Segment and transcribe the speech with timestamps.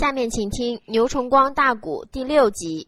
[0.00, 2.86] 下面请听《牛崇光大鼓》第六集。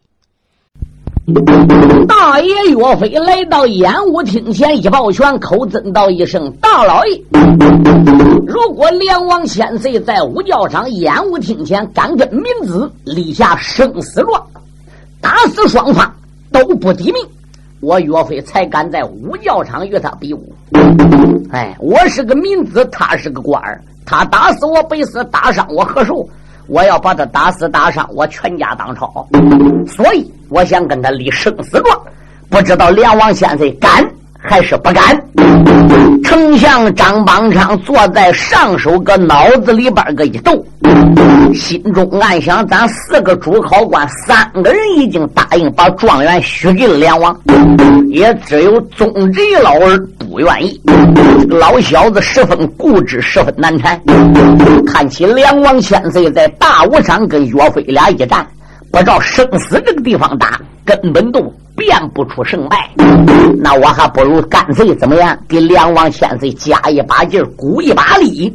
[2.09, 7.23] 大爷岳飞来到演武厅前，一抱拳，口尊道一声：“大老爷！”
[8.49, 14.43] 如果梁王千岁在武教场演武厅前敢跟民子立下生死状，
[15.21, 16.11] 打死双方
[16.51, 17.23] 都不抵命，
[17.81, 20.51] 我岳飞才敢在武教场与他比武。
[21.51, 23.85] 哎，我是个民子，他是个官儿。
[24.07, 26.27] 他打死我百死，打伤我何受？
[26.73, 29.29] 我要把他打死打伤，我全家当朝。
[29.87, 32.01] 所以我想跟他立生死状，
[32.49, 34.03] 不知道梁王先生敢
[34.43, 35.25] 还是不敢？
[36.25, 40.65] 丞相张邦昌坐在上首，个脑子里边个一动，
[41.55, 47.39] 心中暗想：咱四个主考官，三个人已经答应把状元许给了梁王，
[48.09, 50.81] 也只有宗侄老儿不愿意。
[51.49, 54.01] 老小子十分固执，十分难缠。
[54.87, 58.47] 看起梁王千岁在大武山跟岳飞俩一战，
[58.91, 61.53] 不照生死这个地方打，根本都。
[61.77, 62.91] 辨不出胜败，
[63.59, 65.37] 那我还不如干脆怎么样？
[65.49, 68.53] 给梁王千岁加一把劲儿，鼓一把力。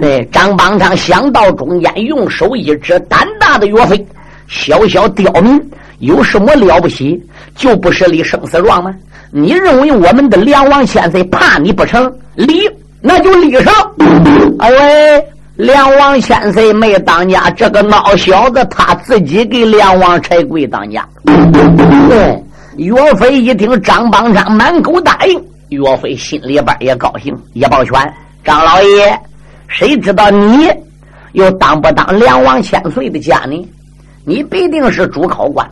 [0.00, 4.06] 对，张邦昌想到中间，用手一指胆大的岳飞，
[4.48, 7.22] 小小刁民有什么了不起？
[7.54, 8.94] 就不是立生死状吗？
[9.30, 12.12] 你认为我们的梁王千岁怕你不成？
[12.34, 12.68] 立，
[13.00, 13.72] 那就立上。
[14.58, 21.06] 哎喂，梁王千岁没当家，这个孬小子他自己给梁王柴贵当家。
[22.08, 22.42] 对，
[22.76, 27.94] 岳飞一听张邦昌满口答应，岳飞心里边也高兴，一抱拳
[28.42, 29.16] ：“张老爷，
[29.68, 30.68] 谁知道你
[31.34, 33.68] 又当不当梁王千岁的家呢？
[34.24, 35.64] 你必定是主考官，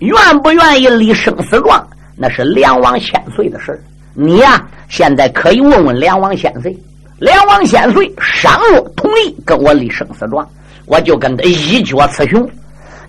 [0.00, 1.82] 愿不愿意立生死状，
[2.14, 3.82] 那是梁王千岁的事
[4.12, 6.76] 你呀，现在可以问问梁王千岁。
[7.20, 10.46] 梁王千岁倘若同意跟我立生死状，
[10.86, 12.48] 我就跟他一决雌雄。”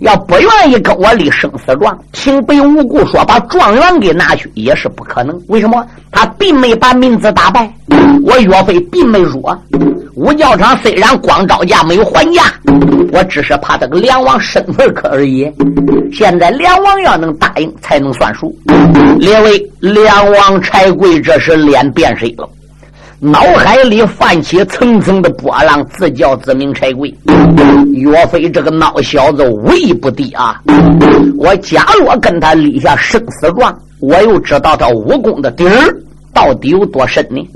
[0.01, 5.39] 要不愿意跟我立生死状，平白无故说把状元给拿去也是不可能。
[5.47, 5.85] 为什么？
[6.11, 7.71] 他并没把名字打败，
[8.23, 9.55] 我岳飞并没弱。
[10.15, 12.41] 武教场虽然光招架没有还价，
[13.13, 15.47] 我只是怕这个梁王身份可而已。
[16.11, 18.51] 现在梁王要能答应，才能算数。
[19.19, 22.49] 列位，梁王柴贵这时脸变色了。
[23.23, 27.13] 脑海里泛起层层的波浪，自叫自鸣柴贵。
[27.93, 30.59] 岳飞这个孬小子武艺不低啊！
[31.37, 35.95] 我假若跟他立下生死状，我又知道他武功的底儿
[36.33, 37.47] 到底有多深呢？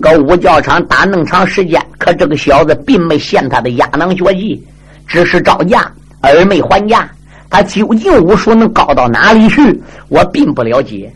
[0.00, 4.62] 搁武教场打那么长时间，可这个小子并没现他的压囊绝技，
[5.08, 5.90] 只是招架
[6.20, 7.10] 而没还价。
[7.50, 9.82] 他究竟武术能高到哪里去？
[10.08, 11.12] 我并不了解。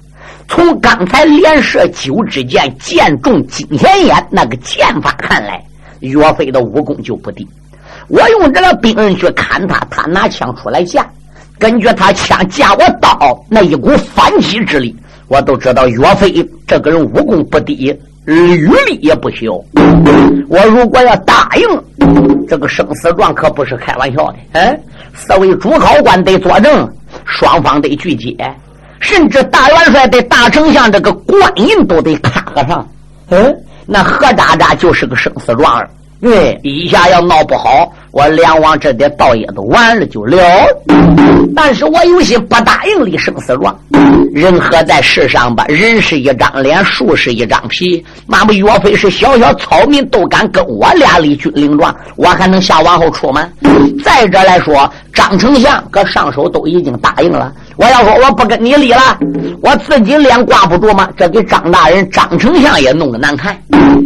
[0.48, 5.62] 从刚才连射九支箭，箭中金钱眼那个箭法看来，
[6.00, 7.46] 岳飞的武功就不低。
[8.08, 11.04] 我用这个兵刃去砍他，他拿枪出来架，
[11.58, 14.94] 根据他枪架我刀那一股反击之力，
[15.28, 16.32] 我都知道岳飞
[16.66, 17.92] 这个人武功不低，
[18.24, 19.46] 履历也不小。
[20.48, 24.36] 我如果要答应这个生死状，可不是开玩笑的。
[24.52, 24.78] 哎，
[25.14, 26.88] 四位主考官得作证，
[27.24, 28.36] 双方得拒接。
[29.00, 32.88] 甚至大元帅的大丞相这个官印都得卡个上，
[33.30, 35.88] 嗯，那何渣渣就是个生死状儿。
[36.20, 40.38] 对，一下要闹不好，我梁王这点道也都完了就了。
[41.54, 43.78] 但是我有些不答应立生死状。
[44.32, 48.02] 人活在世上吧，人是一张脸，树是一张皮。
[48.26, 53.46] 那么岳飞是小小草民，都敢跟我俩立军令状，我还能下往后出吗？
[54.02, 57.52] 再者来说，张丞相搁上手都已经答应了。
[57.76, 59.18] 我要说我不跟你立了，
[59.60, 61.06] 我自己脸挂不住吗？
[61.18, 63.54] 这给张大人、张丞相也弄得难看。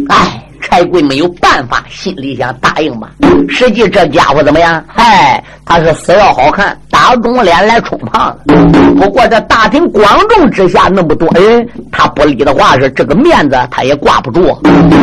[0.09, 0.40] 哎。
[0.61, 3.09] 柴贵没有办法，心里想答应吧。
[3.49, 4.83] 实际这家伙怎么样？
[4.87, 8.53] 嗨，他是死要好看，打肿脸来充胖子。
[8.97, 14.55] 不过这大庭广众之下那么多人，他不理的话是这个面子他也挂不住。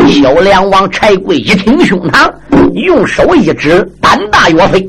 [0.09, 2.31] 小梁王柴贵一挺胸膛，
[2.75, 4.89] 用手一指：“胆大岳飞，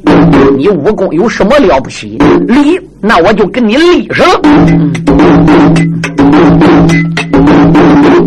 [0.56, 2.18] 你武功有什么了不起？
[2.48, 4.40] 理，那我就跟你立上了。”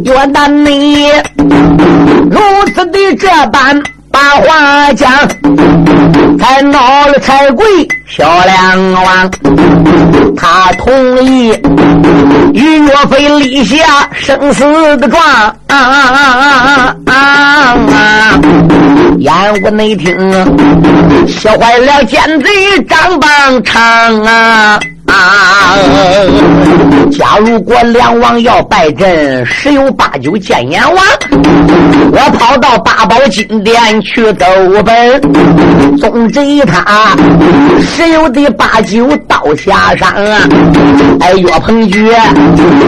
[0.04, 1.06] 岳大你
[2.30, 2.40] 如
[2.74, 5.10] 此的这般把话讲，
[6.38, 7.64] 才闹了柴贵
[8.06, 9.30] 小梁王，
[10.36, 11.48] 他同意
[12.52, 13.76] 与岳飞立下
[14.12, 14.64] 生死
[14.98, 15.22] 的状。
[15.22, 18.38] 啊啊啊啊！
[19.18, 19.32] 燕
[19.62, 20.14] 武内听，
[21.26, 24.78] 吓坏了奸贼张邦昌啊！
[25.12, 25.76] 啊！
[27.12, 31.04] 假如果梁王要败阵，十有八九见阎王。
[32.14, 34.46] 我跑到八宝金殿去斗
[34.84, 35.20] 本，
[35.98, 37.16] 宗贼他
[37.80, 40.12] 十有的八九到下山。
[41.20, 42.10] 哎，岳鹏举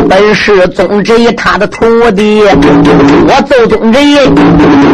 [0.09, 4.01] 本是宗贼他的徒弟，我奏宗贼，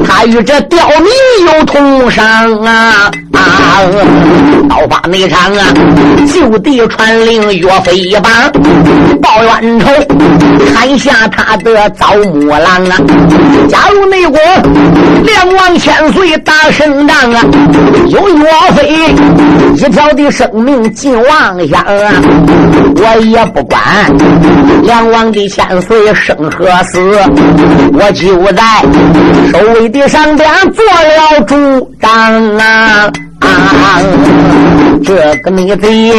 [0.07, 1.07] 他与这刁民
[1.47, 2.25] 有同伤
[2.63, 3.11] 啊！
[3.33, 3.41] 啊！
[4.69, 5.67] 刀法内场啊，
[6.33, 8.33] 就地传令岳飞一棒
[9.21, 9.87] 报冤仇，
[10.75, 12.97] 砍下他的枣木狼啊！
[13.69, 14.39] 假如内国
[15.25, 17.45] 两王千岁打胜仗啊，
[18.09, 18.45] 有岳
[18.75, 19.15] 飞
[19.77, 22.13] 一条的生命尽亡下啊，
[22.97, 23.81] 我也不管
[24.83, 27.01] 两王的千岁生和死，
[27.93, 28.63] 我就在
[29.53, 33.11] 守卫的上边做了主张啊！
[35.03, 36.13] 这个逆贼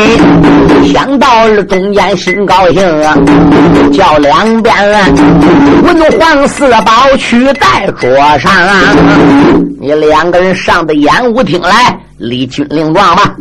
[0.92, 3.16] 想到了中间心高兴啊，
[3.94, 4.74] 叫两边
[5.84, 8.74] 文皇四宝取在桌上啊！
[9.80, 13.36] 你两个人上的演武厅来立军令状吧。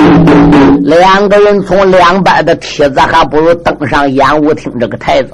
[0.83, 5.31] 两个人从两边的梯子还不如登上演武厅这个台子。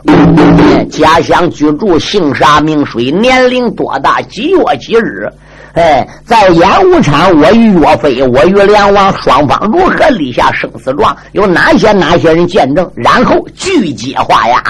[0.91, 5.29] 家乡居住，姓啥名谁，年龄多大，几月几日。
[5.77, 11.15] 哎，在演武场，我与岳飞，我与梁王双方如何立下生死状？
[11.33, 12.91] 有哪些哪些人见证？
[12.95, 14.63] 然后据接话呀。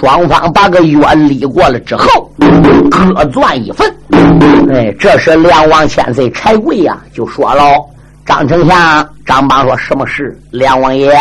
[0.00, 2.32] 双方把个约立过了之后，
[2.90, 3.94] 各赚一份。
[4.72, 7.62] 哎，这时梁王千岁柴贵呀就说了
[8.24, 10.34] ：“张丞相，张邦说什么事？
[10.50, 11.14] 梁王爷，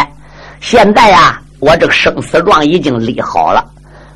[0.61, 3.65] 现在呀，我这个生死状已经立好了，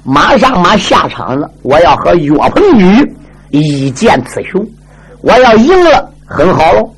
[0.04, 3.16] 马上马下场了，我要和岳鹏举。”
[3.52, 4.66] 一见雌雄，
[5.22, 6.90] 我要赢了，很好喽。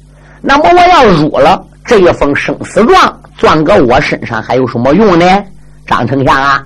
[0.41, 5.25] 那么我要输了，这一封生死状攥搁我身上还有什么用呢？
[5.87, 6.63] 张丞相啊，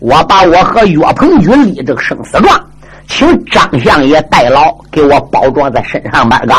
[0.00, 2.60] 我把我和岳鹏举立这个生死状，
[3.08, 6.54] 请张相爷代劳，给我包装在身上边个。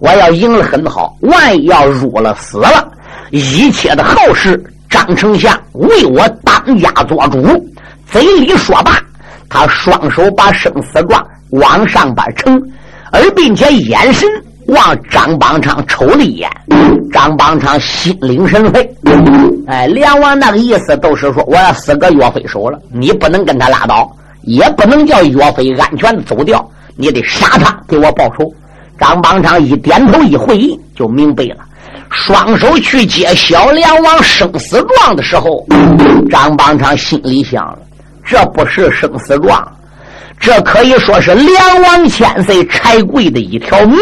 [0.00, 2.90] 我要赢了很好，万一要输了死了，
[3.30, 7.46] 一切的后事，张丞相为我当家做主。
[8.10, 9.00] 嘴里说罢，
[9.48, 11.24] 他双手把生死状。
[11.50, 12.60] 往上边撑，
[13.12, 14.28] 而并且眼神
[14.66, 16.50] 往张邦昌瞅了一眼，
[17.12, 18.94] 张邦昌心领神会。
[19.66, 24.10] 哎，梁王那个意思都是说，我要死个岳飞手了，你不能跟他拉倒，
[24.42, 26.66] 也不能叫岳飞安全走掉，
[26.96, 28.50] 你得杀他给我报仇。
[28.98, 31.56] 张邦昌一点头一回应，就明白了。
[32.10, 35.64] 双手去接小梁王生死状的时候，
[36.30, 37.78] 张邦昌心里想了：
[38.24, 39.66] 这不是生死状。
[40.40, 43.98] 这可以说是梁王千岁柴贵的一条命，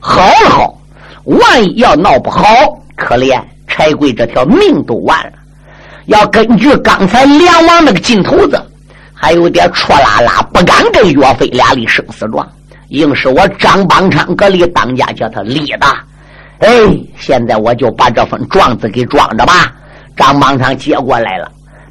[0.00, 0.78] 好了好，
[1.24, 2.44] 万一要闹不好，
[2.96, 5.32] 可怜柴贵这条命都完了。
[6.06, 8.60] 要根据刚才梁王那个劲头子，
[9.14, 12.46] 还有点戳拉拉，不敢跟岳飞俩立生死状，
[12.88, 15.86] 硬是我张邦昌搁里当家叫他立的。
[16.58, 16.68] 哎，
[17.18, 19.72] 现在我就把这份状子给装着吧。
[20.16, 21.50] 张邦昌接过来了，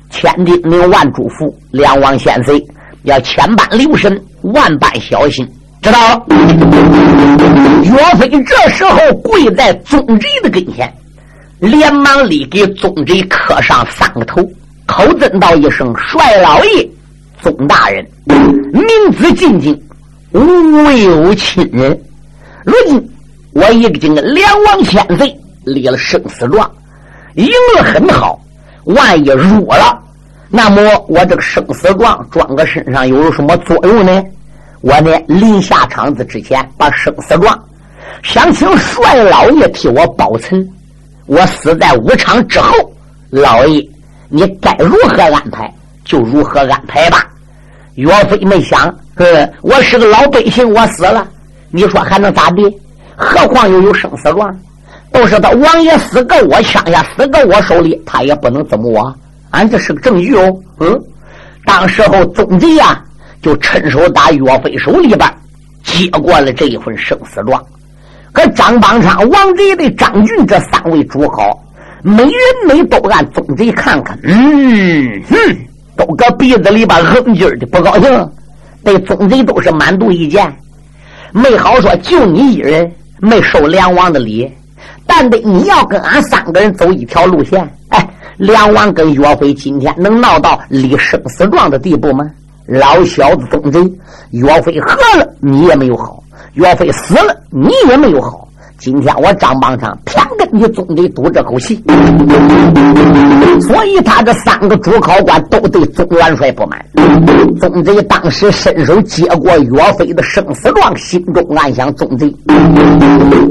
[0.09, 2.63] 千叮咛万嘱咐，梁王千岁。
[3.03, 5.47] 要千般留神，万般小心，
[5.81, 6.25] 知道。
[7.83, 10.91] 岳飞这时候跪在宗贼的跟前，
[11.59, 14.41] 连忙立给宗贼磕上三个头，
[14.85, 16.89] 口尊道一声：“帅老爷，
[17.41, 18.83] 宗大人，明
[19.17, 19.77] 子进京，
[20.31, 20.39] 无
[20.91, 22.01] 有亲人。
[22.63, 23.09] 如今
[23.51, 26.71] 我已经跟两王千岁立了生死状，
[27.35, 27.45] 赢
[27.75, 28.39] 了很好，
[28.85, 29.99] 万一输了。”
[30.55, 34.23] 那么我这个生死状装个身上有什么作用呢？
[34.81, 37.57] 我呢临下场子之前把生死状
[38.21, 40.63] 想请帅老爷替我保存。
[41.25, 42.71] 我死在武场之后，
[43.31, 43.83] 老爷
[44.29, 45.73] 你该如何安排
[46.05, 47.25] 就如何安排吧。
[47.95, 51.27] 岳飞没想，呃，我是个老百姓，我死了，
[51.71, 52.61] 你说还能咋地？
[53.15, 54.55] 何况又有生死状，
[55.11, 59.15] 都是他王爷死搁我枪下，死搁我手里，他也不能怎么我。
[59.53, 60.99] 俺这是个证据哦，嗯，
[61.63, 62.99] 当时候宗贼呀，
[63.39, 65.31] 就趁手打岳飞手里边
[65.83, 67.63] 接过了这一份生死状。
[68.31, 71.55] 可张邦昌、王贼的张俊这三位主考，
[72.01, 72.33] 每人
[72.67, 75.37] 每都按宗贼看看，嗯哼，
[75.95, 78.31] 都搁鼻子里边哼劲的不高兴，
[78.83, 80.51] 对宗贼都是满肚意见，
[81.31, 84.51] 没好说，就你一人没收梁王的礼，
[85.05, 88.09] 但得你要跟俺三个人走一条路线，哎。
[88.37, 92.29] 梁王跟岳飞今天能闹到立生死状的地步吗？
[92.65, 93.79] 老小子宗贼，
[94.31, 96.21] 岳飞喝了你也没有好，
[96.53, 98.42] 岳飞死了你也没有好。
[98.83, 101.81] 今天我张邦昌偏跟你总得赌这口气，
[103.61, 106.85] 所以他这三个主考官都对总元帅不满。
[107.61, 112.35] 总贼当时伸手接过岳飞的生死状，心中暗想：总贼，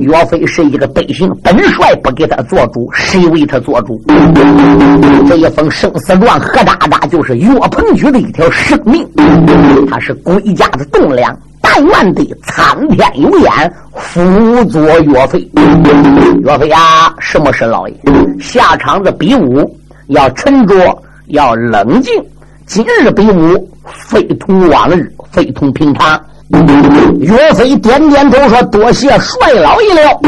[0.00, 3.98] 岳飞是一个德行，本帅不给他做主，谁为他做主？
[5.26, 9.08] 这一封生死状，何渣渣就是岳鹏举的一条生命，
[9.88, 11.34] 他是国家的栋梁。
[11.74, 15.38] 但愿的苍天有眼辅佐岳飞。
[16.44, 17.94] 岳飞啊，什么是老爷？
[18.38, 19.74] 下场子比武
[20.08, 20.74] 要沉着，
[21.28, 22.12] 要冷静。
[22.66, 26.22] 今日比武非同往日，非同平常。
[27.20, 30.20] 岳飞点点头说：“多谢帅老爷了。”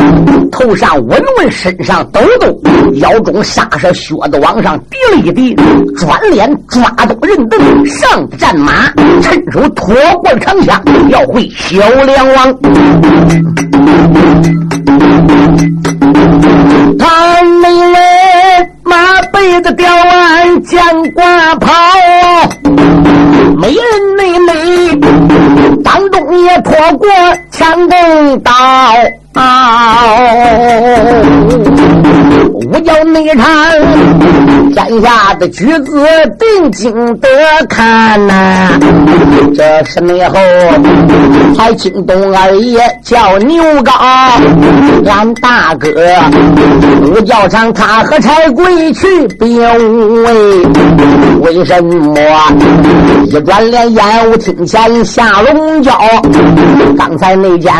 [0.50, 2.57] 头上稳稳，身上抖抖，
[2.95, 5.54] 腰中沙沙靴子往上滴了一滴，
[5.97, 8.88] 转脸抓动人凳，上战马，
[9.21, 12.57] 趁手拖过长枪，要回小梁王。
[16.97, 21.73] 他没人马背子吊鞍将挂跑，
[23.59, 23.85] 没人
[24.16, 24.52] 妹妹
[26.43, 27.09] 也破过
[27.50, 28.53] 强弓刀。
[32.73, 33.44] 我叫内场
[34.73, 36.04] 天下的举子
[36.38, 37.28] 定睛得
[37.68, 38.71] 看呐，
[39.54, 40.37] 这是内后
[41.56, 43.92] 还惊动二爷叫牛高，
[45.06, 45.88] 俺大哥
[47.02, 49.61] 武教场他和柴贵去兵
[50.23, 50.66] 位，
[51.40, 52.16] 为什么
[53.26, 55.92] 一转脸烟雾厅前下龙角？
[56.97, 57.73] 刚才那件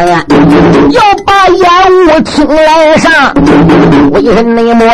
[0.91, 1.69] 要把烟
[2.07, 3.13] 雾厅来上，
[4.13, 4.74] 为什么？
[4.75, 4.87] 没摸，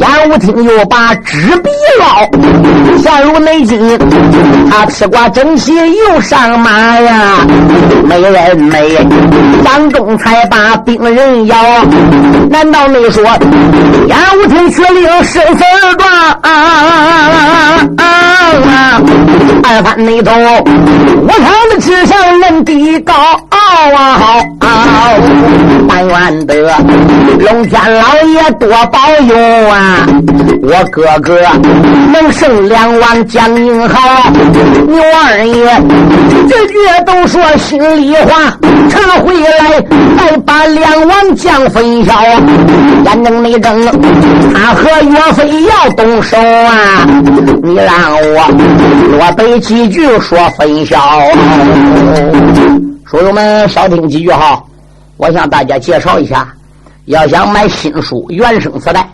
[0.00, 2.28] 烟雾厅又把纸笔捞，
[2.98, 3.98] 现如内金，
[4.70, 7.38] 他披挂整齐又上马呀，
[8.04, 8.98] 没人没，
[9.64, 11.56] 当中才把病人咬，
[12.50, 13.24] 难道没说
[14.08, 15.64] 烟雾厅却令生死
[15.98, 16.10] 状？
[19.64, 23.14] 二番内头，我看的纸上人低高
[23.48, 23.56] 啊，
[25.88, 26.54] 但愿得
[27.38, 28.68] 龙天老爷多。
[28.92, 29.34] 保佑
[29.68, 30.06] 啊！
[30.62, 31.38] 我哥哥
[32.12, 34.30] 能胜两王将英豪，
[34.86, 35.80] 牛二爷
[36.48, 36.74] 这句
[37.06, 38.56] 都说心里话，
[38.90, 39.80] 撤回来
[40.18, 42.12] 再把两王将分晓。
[43.04, 43.86] 眼睁没睁，
[44.54, 47.06] 他和岳飞要动手啊！
[47.62, 47.86] 你让
[48.34, 50.98] 我落背几句说分晓。
[53.10, 54.62] 书友们少听几句哈，
[55.22, 56.52] 我向大家介绍一下。
[57.04, 59.08] 要想买新书原声磁带，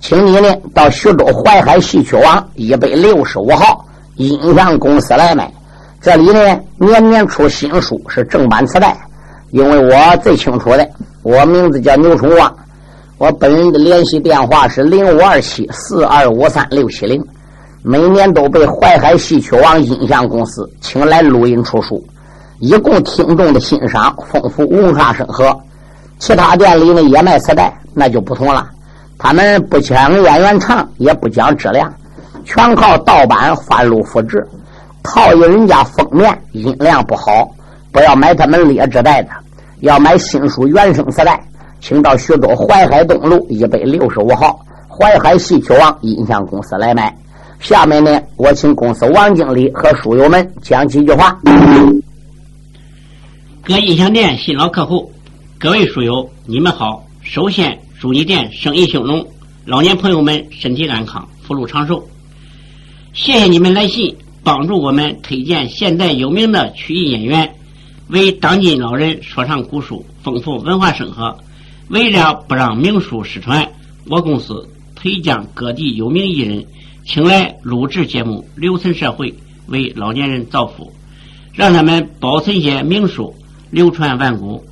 [0.00, 3.82] 请你呢到徐州淮海戏曲网一百六十五号
[4.16, 5.50] 音像公司来买。
[5.98, 8.94] 这里呢年年出新书，是正版磁带。
[9.50, 10.86] 因为我最清楚的，
[11.22, 12.54] 我名字叫牛春旺，
[13.16, 17.24] 我本人的联系电话是零五二七四二五三六七零。
[17.82, 22.04] 每年都被淮海戏曲网音像公司请来录音出书，
[22.58, 25.58] 以供听众的欣赏，丰富文化生活。
[26.18, 28.66] 其他店里呢也卖磁带，那就不同了。
[29.18, 31.92] 他们不讲演员唱，也不讲质量，
[32.44, 34.46] 全靠盗版翻录复制，
[35.02, 37.50] 套印人家封面，音量不好。
[37.92, 39.30] 不要买他们劣质带的，
[39.80, 41.42] 要买新书原声磁带，
[41.80, 44.58] 请到徐州淮海东路一百六十五号
[44.88, 47.14] 淮海戏曲网音像公司来买。
[47.58, 51.38] 下面呢，我请公司王经理和书友们讲几句话。
[53.66, 55.10] 各音响店新老客户。
[55.58, 57.04] 各位书友，你们好！
[57.20, 59.26] 首先祝你店生意兴隆，
[59.64, 62.08] 老年朋友们身体安康，福禄长寿。
[63.12, 67.56] 谢谢你们来信，帮助我们推荐现代有名的曲艺演员，
[68.06, 71.36] 为当今老人说唱古书，丰富文化生活。
[71.88, 73.68] 为了不让名书失传，
[74.06, 76.64] 我公司推将各地有名艺人
[77.04, 79.34] 请来录制节目，留存社会，
[79.66, 80.92] 为老年人造福，
[81.52, 83.34] 让他们保存些名书，
[83.76, 84.64] 流传万古。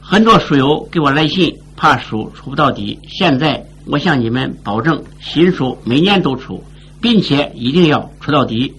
[0.00, 2.98] 很多书友给我来信，怕书出不到底。
[3.06, 6.60] 现在我向你们保证，新书每年都出，
[7.00, 8.74] 并且一定要出到底。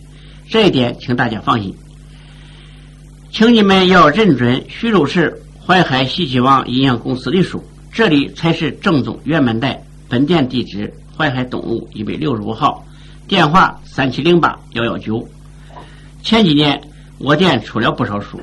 [0.50, 1.74] 这一点，请大家放心。
[3.32, 7.64] 请你们要认准徐州市淮海戏曲网音像公司的书，
[7.94, 9.82] 这里才是正宗原版带。
[10.10, 12.86] 本店地址：淮海东路一百六十五号，
[13.26, 15.26] 电话：三七零八幺幺九。
[16.22, 16.78] 前几年
[17.20, 18.38] 我店出了不少书，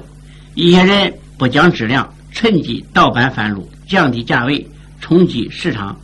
[0.55, 2.09] 一些人不讲质量。
[2.33, 4.65] 趁机盗版贩路，降低价位，
[5.01, 5.99] 冲击市场，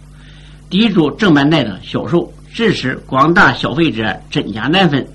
[0.69, 5.07] 抵住正版带的销售，致使广大消费者真假难分，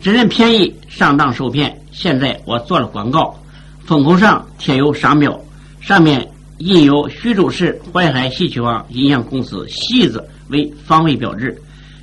[0.00, 1.80] 只认便宜，上当受骗。
[1.92, 3.40] 现在我做了广告，
[3.84, 5.40] 封口上贴有商标，
[5.80, 11.56] 上面印有徐州市淮海戏曲网音像公司戏子为防伪标志，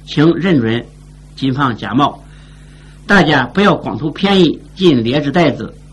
[0.08, 0.84] 请认准，
[1.36, 2.24] 谨防假冒。
[3.06, 5.72] 大家不要光图便宜进劣质袋子，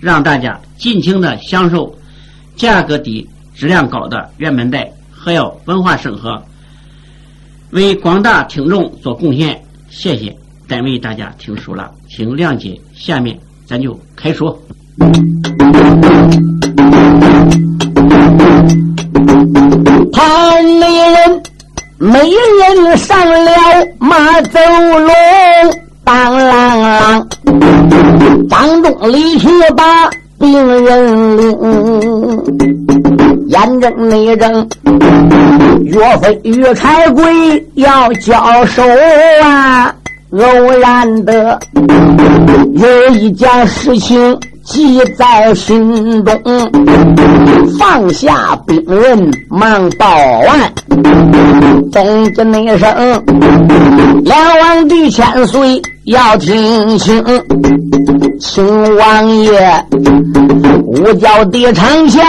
[0.00, 1.94] 让大家尽情的享受
[2.56, 6.42] 价格低、质量高的原版带，还要文化审核，
[7.70, 9.62] 为广大听众做贡献。
[9.90, 10.34] 谢谢，
[10.66, 12.80] 单为大家听书了，请谅解。
[12.94, 14.58] 下面咱就开说。
[20.12, 21.42] 谈美人，
[21.98, 23.50] 没人上了
[23.98, 25.79] 马走龙。
[26.10, 26.42] 当啷
[26.98, 31.56] 啷，张东离去把病人领，
[33.46, 34.68] 眼睁内睁，
[35.84, 38.82] 岳飞岳柴贵要交手
[39.44, 39.94] 啊！
[40.32, 40.40] 偶
[40.80, 41.56] 然的
[42.74, 44.36] 有一件事情。
[44.62, 46.40] 记在心中，
[47.76, 50.06] 放下兵刃忙报
[50.46, 50.72] 案。
[51.90, 53.24] 总之那声，
[54.22, 57.24] 梁王帝千岁要听清，
[58.40, 59.86] 请王爷
[60.84, 62.20] 五角地长前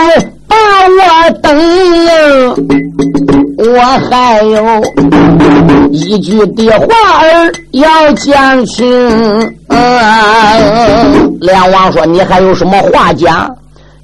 [0.46, 0.54] 把
[0.86, 1.52] 我等。
[3.58, 4.80] 我还有
[5.90, 6.86] 一句的话
[7.22, 8.86] 儿要讲清。
[11.40, 13.52] 梁王说：“你还有什么话讲？”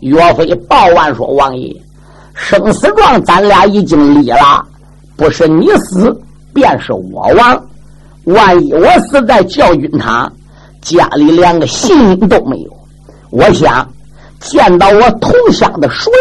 [0.02, 1.72] 岳飞报完说：“王爷，
[2.34, 4.60] 生死状咱俩已经立了，
[5.16, 6.20] 不是你死，
[6.52, 7.64] 便是我亡。
[8.28, 10.32] 万一我死在教军堂，
[10.82, 12.70] 家里连个信都没有。
[13.30, 13.88] 我想
[14.40, 16.12] 见到我同乡的水，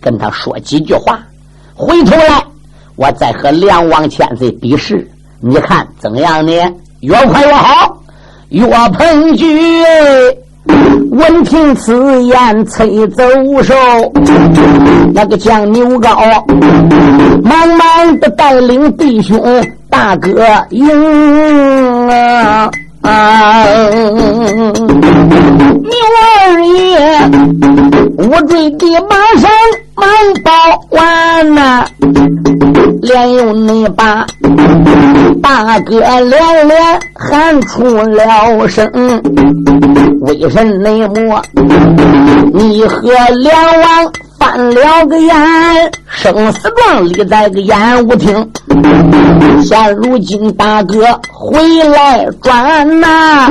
[0.00, 1.20] 跟他说几句话，
[1.74, 2.44] 回头来。”
[2.96, 5.10] 我再和梁王千岁比试，
[5.40, 6.52] 你看怎样呢？
[7.00, 7.96] 越快越好。
[8.50, 9.82] 岳鹏举
[11.10, 13.24] 闻听此言，催走
[13.62, 13.74] 手。
[15.12, 16.16] 那个将牛皋
[17.42, 19.40] 忙忙的带领弟兄
[19.88, 20.30] 大哥
[20.70, 20.86] 迎
[23.02, 23.64] 啊！
[25.82, 25.90] 牛
[26.22, 26.98] 二爷
[28.28, 29.50] 我追的马上
[30.00, 30.50] 忙报
[30.90, 31.84] 完呐。
[33.02, 34.26] 连用你把
[35.42, 38.88] 大哥连连喊出了声，
[40.20, 41.38] 为什内幕？
[42.52, 43.10] 你和
[43.42, 45.34] 梁王翻了个眼，
[46.08, 48.50] 生死状立在个演武厅。
[49.62, 50.98] 现如今大哥
[51.32, 53.50] 回来转呐，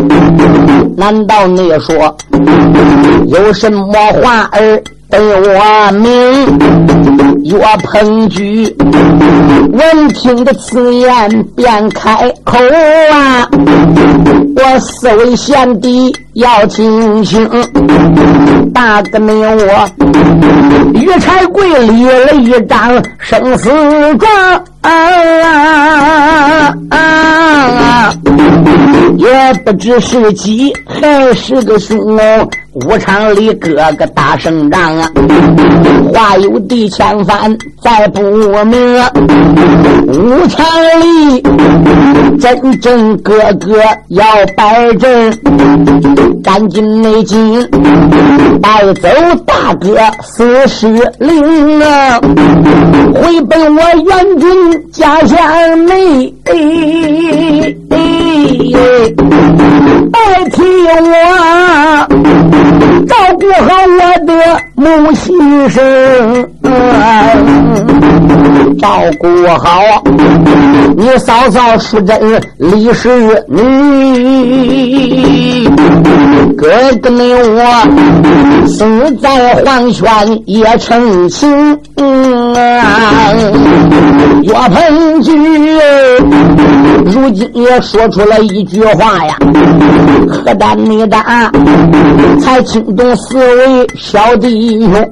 [0.96, 2.16] 难道你说
[3.28, 4.84] 有什么话儿？
[5.10, 6.10] 被我明，
[7.46, 8.76] 岳鹏举
[9.72, 12.60] 闻听的此言，便开口
[13.12, 13.50] 啊！
[14.56, 17.50] 我四位贤弟要听清，
[18.72, 19.90] 大哥你我
[20.94, 23.70] 玉柴贵立了一张生死
[24.18, 24.32] 状。
[24.82, 24.92] 啊
[25.44, 28.14] 啊啊！
[29.18, 32.50] 也不知是吉还是个凶哦。
[32.74, 35.10] 武场里哥哥打胜仗啊，
[36.14, 39.04] 话有地千番再不明。
[40.08, 40.66] 武场
[41.02, 41.42] 里
[42.40, 44.24] 真正哥哥要
[44.56, 45.34] 摆阵，
[46.44, 47.68] 赶紧内进
[48.62, 49.10] 带走
[49.46, 52.20] 大哥四十灵啊，
[53.16, 54.50] 回奔我元军。
[54.92, 56.34] 家乡内，
[60.12, 60.16] 代
[60.52, 60.90] 替我
[63.08, 64.30] 照顾好我的
[64.76, 65.78] 母亲生，
[68.80, 68.88] 照
[69.20, 69.26] 顾
[69.58, 69.68] 好
[70.98, 73.10] 你嫂嫂淑珍李氏
[73.48, 73.58] 女，
[76.58, 76.68] 哥
[77.02, 77.64] 哥你我
[78.68, 78.86] 死
[79.22, 80.08] 在黄泉
[80.46, 81.78] 也成亲。
[84.44, 85.32] 岳鹏举
[87.06, 89.36] 如今也说出了一句话呀，
[90.30, 91.24] 何丹你丹
[92.40, 95.10] 才惊动四位小弟兄。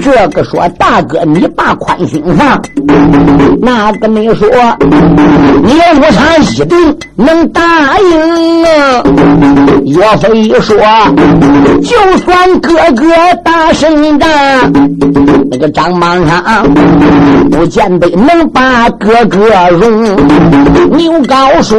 [0.00, 2.60] 这个说大哥你把宽心放，
[3.60, 4.48] 那个你说
[5.62, 7.60] 你武昌一定能答
[7.98, 9.02] 应啊。
[9.84, 10.76] 岳飞一说，
[11.82, 13.06] 就算哥哥
[13.44, 14.28] 打胜仗，
[15.50, 16.64] 那个张榜上，
[17.50, 19.38] 不见得能把哥哥
[19.70, 20.04] 容。
[20.90, 21.78] 牛皋说：“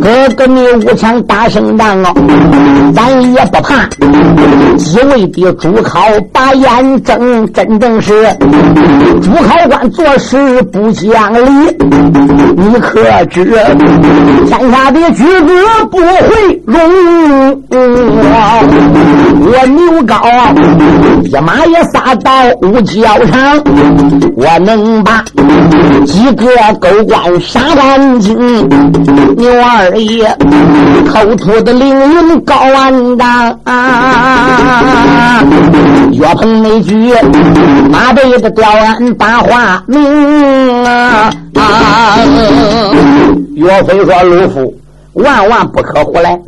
[0.00, 2.14] 哥哥你武强打胜仗哦，
[2.94, 3.88] 咱也不怕。
[4.76, 6.00] 几位的主考
[6.32, 8.12] 把眼睁，真正是
[9.20, 11.76] 主考官做事不讲理。
[12.56, 13.44] 你可知
[14.46, 15.48] 天下的举子
[15.90, 16.78] 不会容
[17.70, 18.28] 我？
[19.40, 20.14] 我牛高
[21.24, 22.30] 一马也撒到
[22.62, 23.62] 五角场，
[24.36, 25.24] 我能把
[26.04, 26.46] 几个
[26.80, 28.36] 狗官杀干净。
[29.36, 30.26] 牛二爷
[31.06, 33.58] 偷偷的凌云高万丈，
[36.12, 37.14] 岳鹏那句
[37.90, 41.30] 马背的吊鞍把话明啊！
[43.54, 44.74] 岳飞说：“鲁夫
[45.14, 46.38] 万万不可胡来，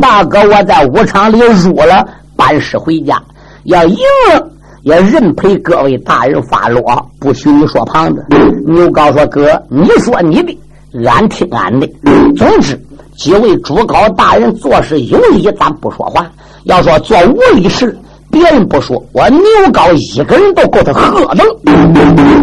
[0.00, 3.20] 大哥我在武场里入了，班师回家，
[3.64, 3.96] 要赢
[4.32, 4.48] 了。”
[4.82, 6.82] 也认赔各位大人发落，
[7.20, 8.26] 不许你说旁子。
[8.66, 10.58] 牛皋说：“哥，你说你的，
[11.04, 11.88] 俺听俺的。
[12.36, 12.80] 总之，
[13.16, 16.24] 几位主考大人做事有理，咱不说话；
[16.64, 17.96] 要说做无理事。”
[18.32, 19.42] 别人不说，我牛
[19.74, 21.44] 皋一个人都够他喝的。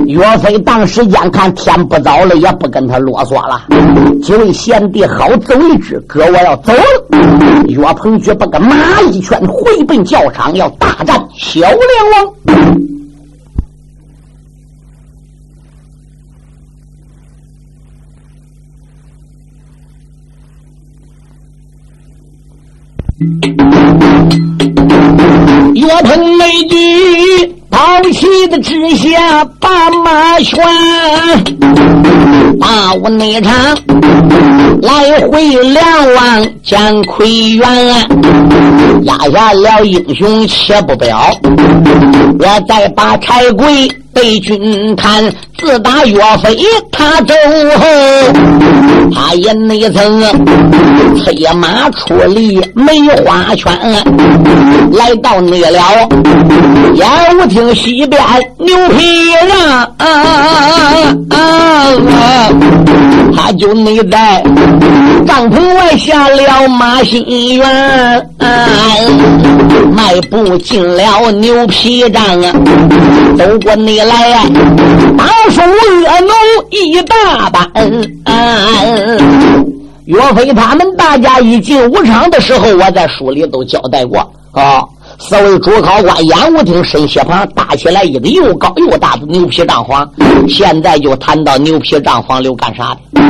[0.05, 3.63] 岳飞当时间看天不早了，也不跟他啰嗦了。
[4.21, 6.83] 几位贤弟，好走一支，哥我要走了。
[7.67, 11.75] 岳鹏举把个马一拳，回奔教场，要大战小梁
[12.13, 12.75] 王。
[23.19, 23.25] 岳
[26.03, 27.77] 鹏那句宝
[28.13, 30.57] 气的之下把马旋，
[32.61, 33.53] 把我那场
[34.81, 37.67] 来回两望见亏元，
[39.03, 41.19] 压下了英雄且不表，
[42.39, 43.91] 我再把柴贵。
[44.13, 46.57] 被军探，自打岳飞
[46.91, 47.33] 他走
[47.77, 47.85] 后，
[49.13, 50.21] 他也没曾
[51.17, 53.71] 催马出离梅花圈，
[54.91, 56.09] 来到那了
[56.95, 58.21] 演武厅西边
[58.57, 59.95] 牛皮让，
[63.41, 64.43] 他就内在
[65.25, 68.29] 帐篷外下了马心园，
[69.93, 72.53] 迈步进了牛皮帐啊，
[73.37, 73.99] 走过你。
[73.99, 74.41] 来呀！
[75.17, 76.31] 大叔恶奴
[76.71, 77.65] 一大班。
[80.05, 84.19] 岳飞他们大家一进武场的时候，我在书里都交代过
[84.51, 84.83] 啊。
[85.19, 90.09] 四位主考官演武厅身斜旁搭起来一个又高又大的牛皮帐房。
[90.47, 93.21] 现在就谈到牛皮帐房里干啥的？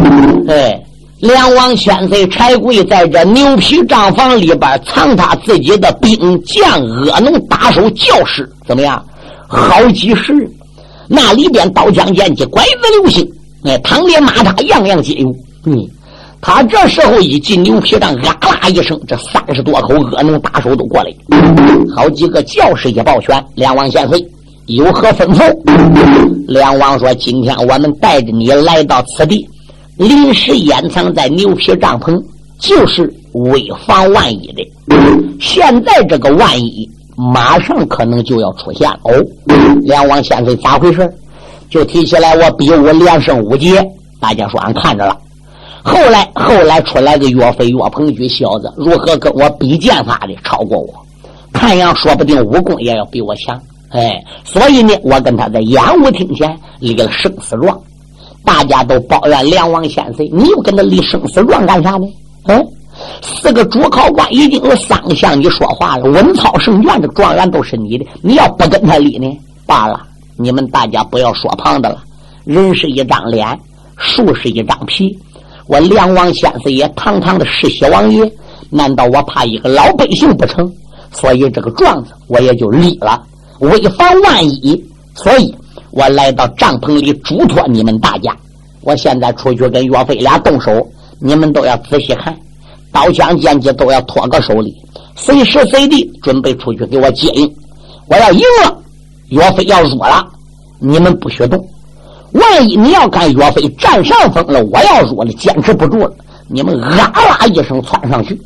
[0.48, 0.80] 哎，
[1.20, 9.04] 梁王千岁柴贵在这牛皮帐房里边藏他自己的兵将、恶奴、打手、教师，怎么样？
[9.48, 10.50] 好几十人。
[11.08, 13.28] 那里边刀枪剑戟、拐子流星，
[13.64, 15.28] 哎，唐连马踏，样样皆有。
[15.66, 15.76] 嗯，
[16.42, 21.14] 他这时候一进牛皮帐，啊啦一声，这三十多口恶奴打手都过来，
[21.96, 24.26] 好几个教士一抱拳：“梁王贤岁，
[24.68, 25.44] 有何吩咐？”
[26.48, 29.48] 梁王说：“今天我们带着你来到此地，
[29.98, 32.22] 临时掩藏在牛皮帐篷，
[32.58, 34.66] 就是为防万一的。
[35.40, 36.90] 现在这个万一。”
[37.34, 39.12] 马上可能就要出现哦，
[39.82, 41.06] 梁王先生咋回事？
[41.70, 43.86] 就提起来我比武连胜五节，
[44.22, 45.18] 大家说俺看着了。
[45.90, 50.94] 后来后来出来个岳飞岳鹏举小子，如何跟我比剑法的超过我？
[51.52, 53.60] 看样说不定武功也要比我强。
[53.90, 57.78] 哎，所以呢，我跟他在演武厅前立了生死状。
[58.46, 62.08] 大家都抱怨梁王先岁，你又跟他立生死状干啥呢？
[62.46, 62.68] 嗯。
[63.22, 68.06] 四个主考官已经有三个向你说话了，文操圣卷，的状元都是你的。
[68.22, 69.28] 你要不跟他理呢，
[69.66, 70.02] 罢了。
[70.38, 72.04] 你们大家不要说旁的了。
[72.46, 73.60] 人是一张脸，
[73.98, 75.18] 树是一张皮。
[75.70, 78.28] 我梁王先生也堂堂的世袭王爷，
[78.72, 80.68] 难道我怕一个老百姓不成？
[81.12, 83.22] 所以这个状子我也就立了，
[83.60, 84.84] 为防万一。
[85.14, 85.54] 所以
[85.92, 88.36] 我来到帐篷里嘱托你们大家，
[88.82, 90.72] 我现在出去跟岳飞俩动手，
[91.20, 92.36] 你们都要仔细看。
[92.92, 94.76] 刀枪剑戟都要托个手里，
[95.16, 97.48] 随时随地准备出去给我接应。
[98.08, 98.76] 我要赢了，
[99.28, 100.28] 岳飞要弱了，
[100.80, 101.64] 你们不许动。
[102.34, 106.12] 万一你要看岳飞占上风了，我要弱了，坚持不住了，
[106.48, 108.40] 你们啊啦一声窜上去，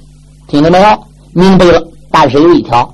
[0.47, 1.03] 听见没有？
[1.33, 1.81] 明白了。
[2.11, 2.93] 但是有一条，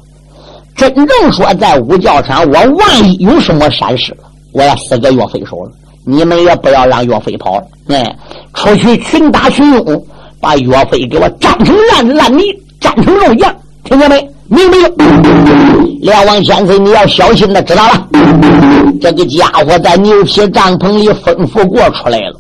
[0.75, 5.71] 真正说在五教场，我万一有什么闪失了，我要死在岳飞手了，
[6.05, 7.67] 你们也不要让岳飞跑了。
[7.89, 8.15] 哎，
[8.53, 10.05] 出去群打群拥。
[10.41, 12.43] 把岳飞给我斩成烂烂泥，
[12.79, 14.31] 斩成肉酱，听见没？
[14.49, 14.77] 明白？
[16.01, 18.07] 梁王先生，你要小心的，知道了。
[18.99, 22.39] 这个家伙在牛皮帐篷里吩咐过出来了，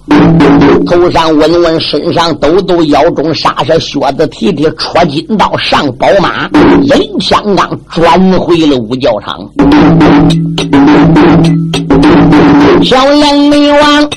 [0.85, 6.49] 头上纹纹，身上抖抖，腰中杀杀，靴子提提，戳金刀，上宝马，
[6.83, 9.39] 引枪刚转回了五教场。
[12.83, 14.09] 小杨眉王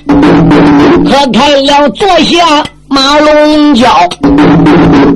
[1.04, 2.64] 可开了坐下。
[2.92, 3.86] 马龙蛟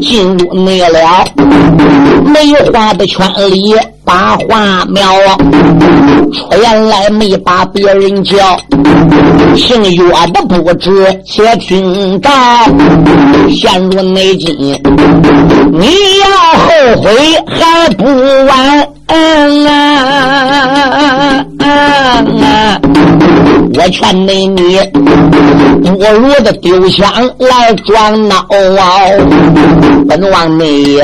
[0.01, 1.23] 进入内了，
[2.25, 5.05] 梅花的圈里把话描，
[6.33, 8.59] 出言来没把别人叫，
[9.55, 10.91] 姓岳的不知
[11.27, 12.31] 且听着，
[13.55, 14.57] 陷入内境，
[15.71, 15.87] 你
[16.21, 16.27] 要
[16.59, 17.11] 后悔
[17.47, 18.05] 还不
[18.47, 18.89] 晚。
[19.09, 22.81] 嗯啊啊啊！
[23.75, 24.47] 我劝你，
[25.83, 28.35] 你不如的丢枪来装孬
[28.79, 28.87] 啊！
[30.09, 30.99] 本王你，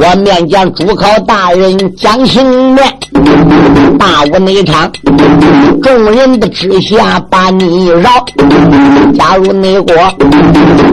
[0.00, 2.84] 我面见主考大人讲情面，
[3.98, 4.90] 大武内场，
[5.82, 8.24] 众人的之下把你饶。
[9.18, 9.94] 假如内国，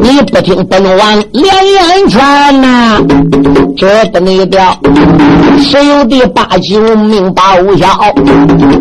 [0.02, 3.00] 你不听本王连言劝呐，
[3.78, 4.78] 这的内调，
[5.60, 6.04] 谁有？
[6.08, 7.44] 第八九命报
[7.76, 7.88] 销，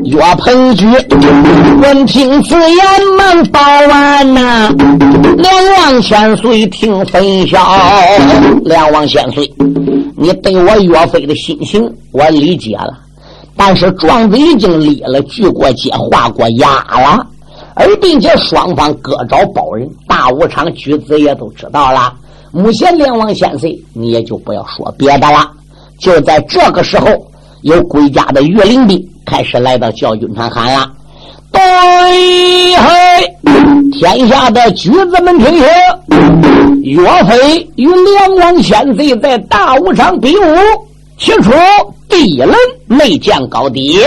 [0.05, 0.87] 岳鹏举
[1.83, 2.79] 闻听此言
[3.19, 4.73] 忙报完呐。
[5.37, 7.59] 两王千岁听分晓，
[8.65, 9.53] 两王千岁，
[10.17, 12.99] 你对我岳飞的心情我理解了，
[13.57, 17.27] 但是状子已经立了，举过阶，画过押了，
[17.75, 22.15] 而并且双方各找保人，大武场举子也都知道了。
[22.51, 25.51] 目前两王千岁，你也就不要说别的了。
[25.99, 27.09] 就在这个时候，
[27.63, 30.89] 有归家的岳灵兵开始来到教军场喊了
[31.53, 31.61] ：“对
[32.77, 33.37] 嘿，
[33.93, 35.67] 天下的举子们听听，
[36.83, 40.43] 岳飞与梁王千岁在大武场比武，
[41.19, 41.51] 起初
[42.09, 43.99] 第一轮没见高低。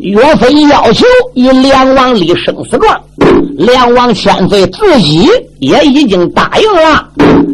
[0.00, 2.98] 岳飞要求与梁王立生死状，
[3.58, 7.06] 梁王千岁自己也已经答应了，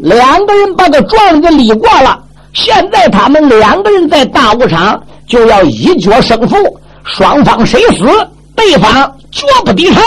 [0.02, 2.20] 两个人把个状子立过了。”
[2.54, 6.56] 现在他们两个人在大武场就要一决胜负，
[7.04, 8.04] 双方谁死，
[8.54, 10.02] 对方绝不抵偿。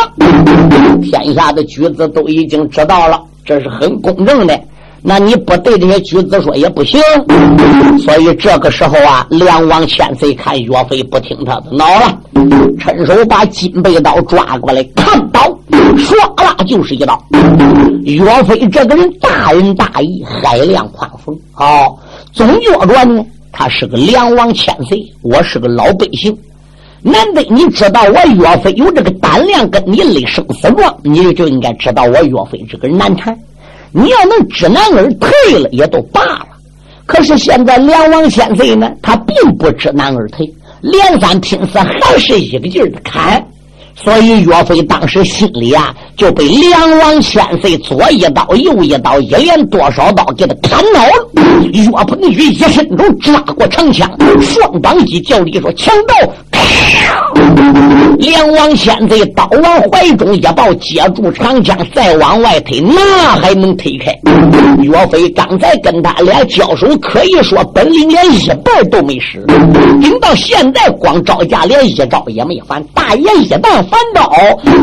[1.01, 4.59] 天下的举子都已经知道了，这是很公正的。
[5.01, 7.01] 那你不对这些举子说也不行。
[7.99, 12.17] 所以这个时候啊，梁王千岁看岳飞不听他的，恼了，
[12.79, 17.21] 伸手把金背刀抓过来，看刀，唰啦就是一刀。
[18.03, 21.97] 岳飞这个人大仁大义，海量宽宏，好。
[22.33, 26.37] 总觉着呢，他是个梁王千岁，我是个老百姓。
[27.01, 33.37] 难得你知道我岳飞有这个胆量跟你立生死状，你就应该知道我岳飞这个人难缠。
[33.91, 36.47] 你要能知难而退了，也都罢了。
[37.05, 43.43] 可是现在梁王千岁呢，他并不知难而退，连三拼四还是一个劲儿的砍。
[44.03, 51.29] 所以岳飞当时心里啊，就被梁王千岁左一刀右一刀，一连多少刀给他砍倒了。
[51.73, 54.09] 岳鹏举一伸手抓过长枪，
[54.41, 56.13] 双膀一叫力说：“强刀！”
[58.17, 63.01] 梁王千岁刀往怀中一抱，接住长枪，再往外推，哪
[63.41, 64.13] 还能推开？
[64.81, 69.45] 岳飞刚才跟他俩交手，可以说本领连一半都没使，
[70.01, 72.83] 顶到现在光招架连一招也没翻。
[72.93, 74.31] 大爷一旦翻招，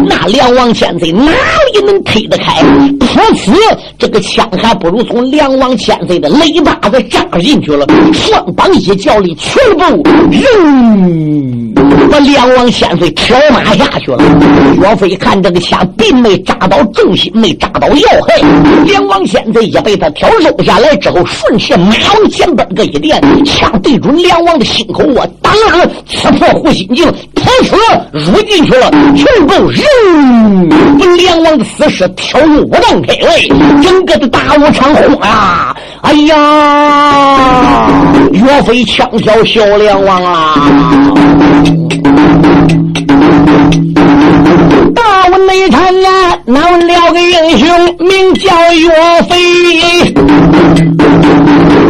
[0.09, 1.31] 那梁王千岁哪
[1.73, 2.63] 里能推得开？
[2.99, 3.53] 普此，
[3.99, 7.87] 这个枪还不如从梁王千岁的肋巴子扎进去了。
[8.13, 11.75] 双膀一较力，全部扔。
[12.11, 14.19] 把梁王千岁挑马下去了。
[14.81, 18.35] 岳飞看这个枪并没扎到重心，没扎到要害。
[18.85, 27.77] 梁王千岁也被他挑收下来之后，顺势马往前奔，个一点，枪对准梁王的心口，我当啷刺破护心镜，噗呲
[28.13, 33.37] 入进去了，全部扔，把梁王的死尸挑入武当开外，
[33.83, 35.75] 整个的大武场轰啊！
[36.03, 37.89] 哎呀，
[38.33, 40.71] 岳飞枪挑小梁王啊！
[44.95, 47.67] 大武内场啊，闹了个英雄，
[47.99, 48.89] 名叫岳
[49.29, 49.35] 飞。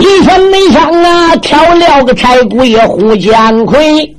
[0.01, 4.15] 一拳内上啊，挑了个柴姑爷胡姜魁。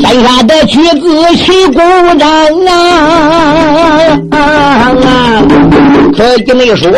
[0.00, 1.78] 山下的举子齐鼓
[2.18, 2.28] 掌
[4.30, 4.81] 啊！
[6.14, 6.90] 这就没说，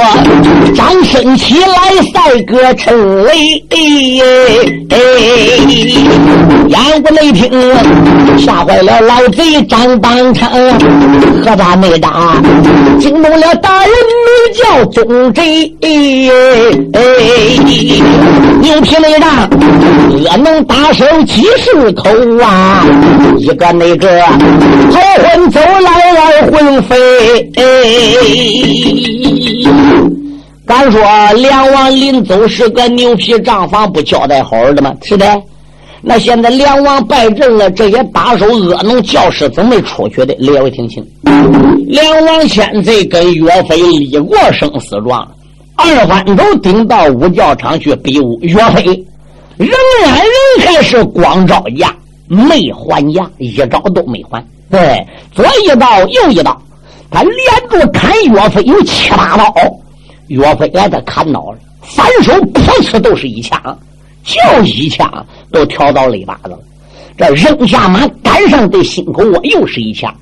[0.74, 1.76] 掌声起来，
[2.12, 3.62] 赛歌陈雷。
[6.68, 7.50] 燕无雷霆，
[8.38, 10.50] 吓坏了老贼张邦昌，
[11.44, 12.42] 和他没打，
[12.98, 15.72] 惊动了大人女叫宗贼。
[18.60, 19.48] 牛皮内仗，
[20.10, 22.08] 恶能打手几十口
[22.42, 22.84] 啊！
[23.38, 24.08] 一个那个
[24.90, 26.94] 头昏走来二魂飞。
[30.66, 31.02] 敢说
[31.34, 34.94] 梁王临走是个牛皮账房不交代好的吗？
[35.02, 35.42] 是的。
[36.06, 40.34] 那现在梁王败阵了，这些打手恶农教师怎么出去的？
[40.34, 41.02] 列位听清，
[41.86, 45.26] 梁王千岁跟岳飞立过生死状，
[45.76, 48.84] 二番头顶到五教场去比武，岳飞
[49.56, 49.70] 仍
[50.02, 51.94] 然仍还是光招架，
[52.28, 54.44] 没还架，一招都没还。
[54.70, 56.60] 对，左一刀，右一刀，
[57.14, 59.54] 他连着砍岳飞有七八刀。
[60.26, 63.78] 岳飞挨他砍倒了，反手噗呲都是一枪，
[64.24, 66.58] 就一枪都挑到肋巴子了。
[67.16, 70.12] 这扔下马赶上对心口窝又是一枪。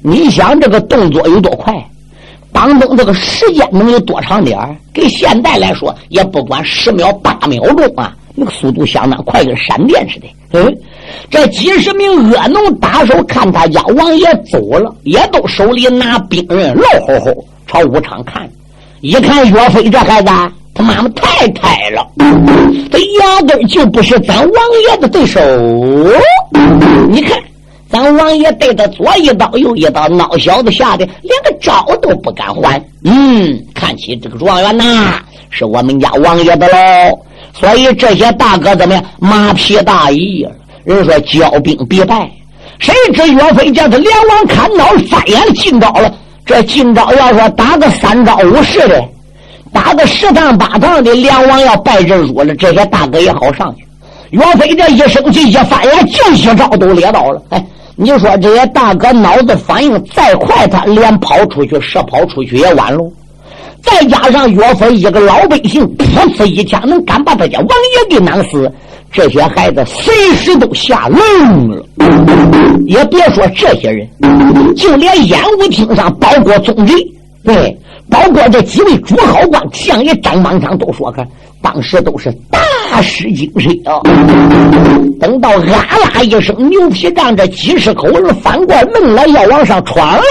[0.00, 1.74] 你想这个动作有多快？
[2.50, 4.58] 当中这个时间能有多长点
[4.94, 10.26] 给现代来说，也不管十秒八秒钟啊，那个速度相当快，跟闪电似的。
[10.52, 10.78] 嗯，
[11.30, 18.48] 这几十名恶奴打手看他家王爷走了，也都手里拿兵刃，老吼吼朝武昌看。
[19.00, 20.30] 一看岳飞这孩子，
[20.74, 22.06] 他妈妈太太了，
[22.90, 24.52] 这压根就不是咱王
[24.90, 25.40] 爷的对手。
[27.08, 27.38] 你看，
[27.90, 32.82] 咱王爷对他左一刀右一刀，孬小子吓得连个招都不敢还。
[33.04, 37.18] 嗯，看起这个状元呐，是我们家王爷的喽。
[37.54, 39.04] 所以这些大哥怎么样？
[39.18, 40.50] 马屁大意呀。
[40.94, 42.30] 人说骄兵必败，
[42.78, 46.10] 谁知岳飞叫他连王砍刀翻眼进招了。
[46.46, 49.04] 这今朝要说打个三招五式的，
[49.70, 53.86] 打个十趟八趟的，梁王要败阵输了，这些大哥也好上去。
[54.30, 57.42] 岳飞这一生气一翻眼，就一招都猎到了。
[57.50, 57.62] 哎，
[57.96, 63.12] 你说这些大哥脑子反应再快，他连跑出去、射跑出去也晚喽。
[63.82, 68.72] 再加上岳飞一个老百姓，噗呲一枪能敢把他家王爷给囊死，
[69.10, 71.84] 这些孩子随时都下愣了。
[72.86, 74.08] 也别说这些人，
[74.74, 76.92] 就连演武厅上，包括总理，
[77.44, 77.76] 对，
[78.08, 81.26] 包括这几位主考官，像爷张邦昌都说：“看，
[81.62, 84.00] 当时都是大失精神啊！”
[85.20, 90.22] 等到啊啦一声，牛皮仗这几十口人翻过愣了，要往上闯了。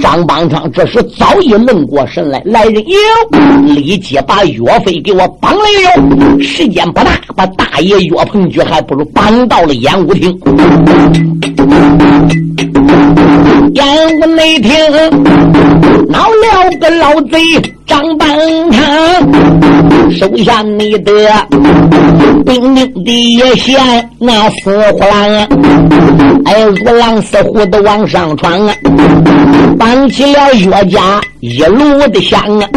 [0.00, 6.40] 张邦昌这时早已愣过神来，来人有，立即把岳飞给我绑了哟。
[6.40, 10.38] 时间不大，把大爷岳鹏举还不如绑到了演武厅。
[13.74, 13.86] 演
[14.20, 14.72] 武内厅，
[16.08, 17.38] 闹了个老贼
[17.86, 18.28] 张邦
[18.72, 18.82] 昌，
[20.10, 21.12] 手下你的
[22.44, 23.80] 兵丁的也嫌
[24.18, 25.46] 那死虎狼啊，
[26.46, 28.74] 哎，如狼似虎的往上闯啊，
[29.78, 32.68] 绑起了岳家一路的香啊，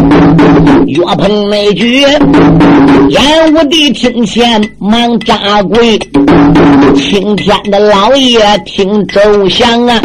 [0.87, 1.99] 岳鹏那句
[3.09, 5.99] 演武的厅前忙扎跪，
[6.95, 9.99] 青天的老爷听周详啊。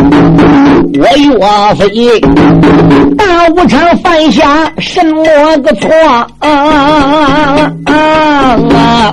[0.94, 1.38] 我岳
[1.76, 2.20] 飞
[3.16, 5.22] 大武场犯下什么
[5.58, 5.88] 个错
[6.40, 9.12] 啊啊啊？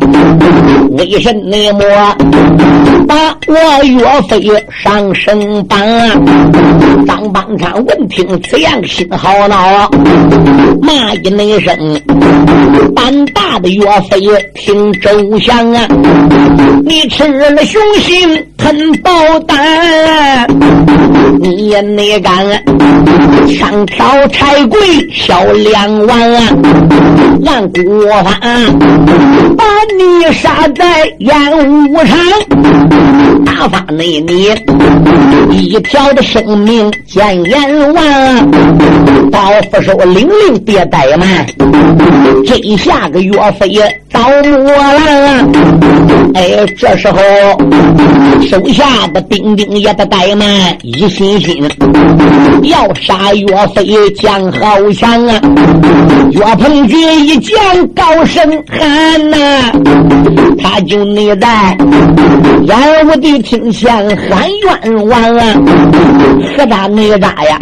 [0.97, 1.31] 为什
[1.73, 2.15] 么
[3.07, 3.15] 把
[3.47, 5.77] 我岳飞上升榜？
[7.05, 9.89] 张邦昌闻听此言，心好恼，
[10.81, 11.75] 骂一那声：
[12.95, 14.19] 胆大的岳飞，
[14.55, 15.87] 听周详啊！
[16.83, 19.57] 你吃了雄心吞豹胆，
[21.39, 22.45] 你也没敢
[23.47, 24.79] 上挑柴柜
[25.11, 26.41] 敲两碗啊！
[27.45, 28.39] 俺国藩
[29.55, 29.63] 把
[29.97, 32.17] 你杀在演武场，
[33.45, 34.49] 打发你你
[35.51, 38.03] 一条的生命见阎王，
[39.31, 39.39] 包
[39.71, 41.45] 福寿领令别怠慢，
[42.45, 43.69] 这下个岳飞
[44.11, 45.47] 倒木了。
[46.33, 47.17] 哎，这时候
[48.49, 50.47] 手下的兵丁也得怠慢，
[50.81, 51.63] 一心心
[52.63, 53.85] 要杀岳飞，
[54.15, 55.39] 将好强啊！
[56.31, 59.37] 岳鹏举一将高声喊呐，
[60.57, 61.77] 他就内在
[62.63, 65.45] 演武的厅前喊冤枉啊！
[66.57, 67.57] 和他哪吒呀，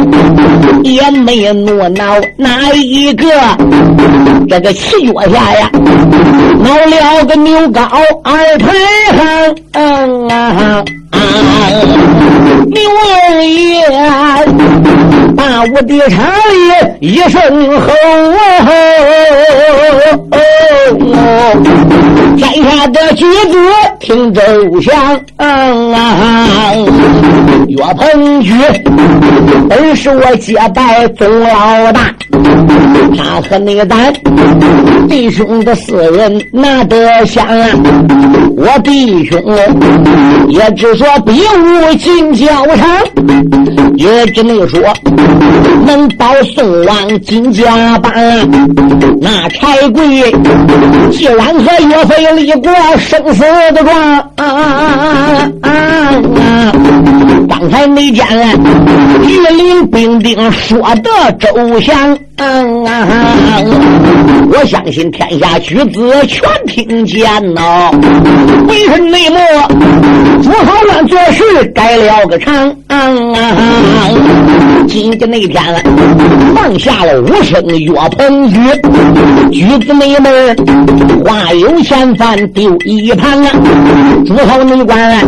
[0.82, 3.26] 也没怒恼哪一个，
[4.48, 5.70] 这个气脚下呀，
[6.60, 7.80] 闹了个牛高
[8.24, 8.72] 二排
[9.72, 10.84] 行啊！
[12.66, 13.86] 牛二爷，
[15.36, 16.58] 把我的长里
[17.00, 17.40] 一声
[17.80, 17.86] 吼，
[22.36, 23.58] 天下的举子
[24.00, 24.42] 听周
[24.80, 25.20] 详，
[27.68, 28.52] 岳鹏举
[29.68, 32.14] 本是我结拜总老大，
[33.16, 34.12] 他和那咱
[35.08, 37.68] 弟兄的四人那得相啊，
[38.56, 39.40] 我弟兄
[40.48, 42.88] 也只说比武进教场，
[43.96, 44.80] 也只能说
[45.86, 48.12] 能保宋王金家班，
[49.20, 50.32] 那柴贵
[51.12, 54.30] 既然和岳飞立过生死的状，
[57.48, 58.26] 刚才没见
[59.22, 62.18] 御林兵丁说的周详。
[64.46, 67.90] 我相信天下举子全听见了，
[68.68, 69.36] 为人内幕，
[70.42, 72.74] 朱豪乱做事改了个场。
[74.86, 75.62] 今天那天
[76.54, 78.58] 放下了武生岳鹏举，
[79.50, 80.56] 举子内门
[81.24, 83.50] 话有千番丢一旁啊。
[84.26, 85.20] 朱豪内官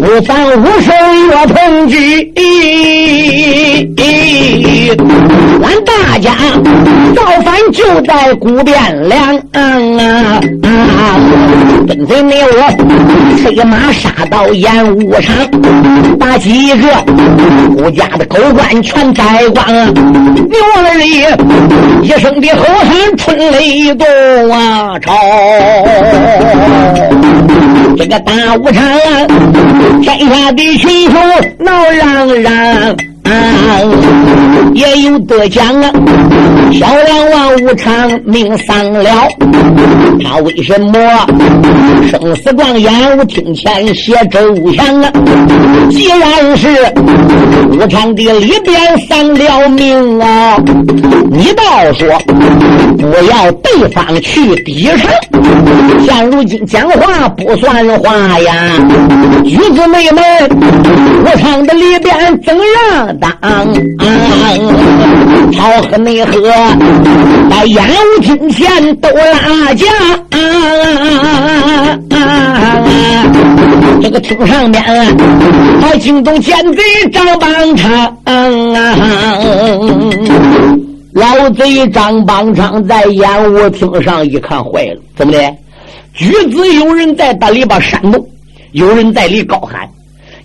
[0.00, 0.94] 不放武生
[1.28, 2.32] 岳鹏举，
[5.62, 6.32] 俺大家。
[7.14, 10.38] 造反就在古汴梁啊！
[11.88, 12.68] 跟随你我，
[13.42, 15.34] 飞马杀到演武场，
[16.18, 16.88] 把几个
[17.74, 19.64] 顾家的狗官全宰光。
[20.34, 21.34] 牛二爷
[22.02, 24.06] 一声的吼喊，春雷动
[24.50, 24.98] 啊！
[25.00, 25.14] 朝
[27.96, 28.84] 这个大武场，
[30.02, 31.14] 天下的群雄
[31.58, 32.96] 闹嚷嚷。
[34.74, 35.90] 也有得奖啊，
[36.72, 39.10] 小梁王无常命丧了，
[40.22, 40.98] 他为什么
[42.10, 45.10] 生死状言我听前写周详啊？
[45.90, 46.68] 既然是
[47.70, 48.76] 无常的里边
[49.08, 50.56] 丧了命啊，
[51.30, 52.06] 你倒说
[52.98, 55.10] 不要对方去抵偿，
[56.04, 58.54] 现如今讲话不算话呀，
[59.44, 60.22] 举子妹妹，
[61.24, 63.15] 无常的里边怎样？
[63.18, 63.30] 当，
[65.52, 66.52] 朝和内河，
[67.50, 69.86] 在演武厅前都拉架。
[74.00, 74.82] 这个厅上面，
[75.80, 78.16] 还惊动奸贼张邦昌。
[81.12, 85.54] 老贼张邦昌在演武厅上一看，坏了，怎么的？
[86.12, 88.26] 举子有人在大里边煽动，
[88.72, 89.88] 有人在里高喊。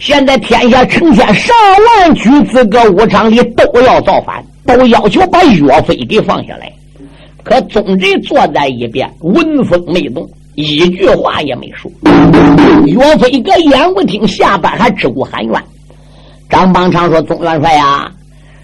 [0.02, 1.56] 现在天下成千上
[2.00, 6.74] 万举子搁武场里都要造反，都要求把岳飞给放下来。
[7.44, 11.92] 可宗贼坐在一边，闻风没动，一句话也没说。
[12.88, 15.64] 岳飞搁演武厅下边还只顾喊冤。
[16.50, 18.12] 张邦昌说：“宗元帅呀，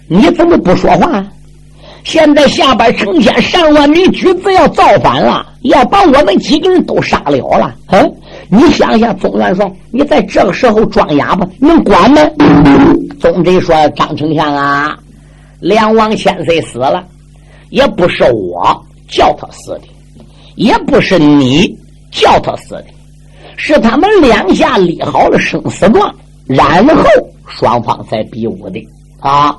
[0.08, 1.24] 你怎么不说话？
[2.02, 7.72] 现在下边成千上万名举子要造反了，要把我们几个人都杀了了。
[7.92, 8.12] 嗯。”
[8.50, 12.20] 你想想，宗元帅，你在这个时候装哑巴，能管吗？
[13.20, 14.96] 宗贼说：“张丞相啊，
[15.60, 17.04] 梁王千岁死了，
[17.70, 19.82] 也不是我叫他死的，
[20.54, 21.76] 也不是你
[22.10, 22.86] 叫他死的，
[23.56, 26.14] 是他们两下立好了生死状，
[26.46, 27.04] 然后
[27.48, 28.80] 双方才比武的
[29.20, 29.54] 啊。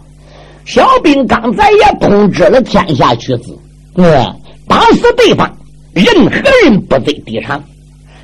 [0.65, 3.57] 小兵刚才也通知了天下举子，
[3.95, 4.25] 嗯，
[4.67, 5.51] 打死对方，
[5.93, 7.61] 任何人不得抵偿。”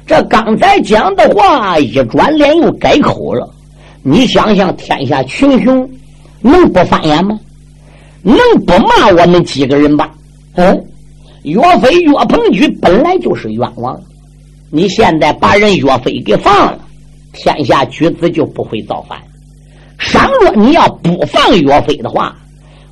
[0.06, 3.50] 这刚才讲的话一转脸又改口了，
[4.04, 5.90] 你想想，天下群雄
[6.42, 7.40] 能不翻眼吗？
[8.22, 10.12] 能不骂我们几个人吧？
[10.56, 10.86] 嗯，
[11.44, 14.00] 岳飞岳鹏举本来就是冤枉，
[14.70, 16.80] 你现在把人岳飞给放了，
[17.34, 19.18] 天下举子就不会造反。
[19.98, 22.36] 倘若你要不放岳飞的话，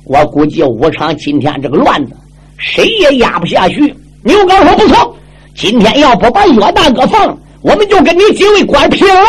[0.04, 2.12] 我估计武昌今天这个乱子
[2.58, 3.80] 谁也压不下去。
[4.22, 5.16] 牛皋说不错。
[5.56, 9.22] 今天要不把岳大哥放，我们就跟你几位官拼了。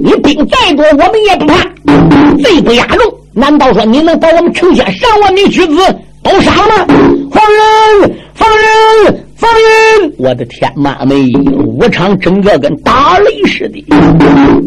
[0.00, 1.62] 你兵再多，我们也不怕。
[2.42, 3.02] 贼不压肉，
[3.32, 5.76] 难道说你能把我们成千上万名举子
[6.22, 6.94] 都杀了吗？
[7.32, 8.16] 放人！
[8.34, 9.24] 放人！
[9.34, 10.12] 放人！
[10.18, 11.32] 我的天妈美！
[11.64, 13.84] 武昌整个跟打雷似的。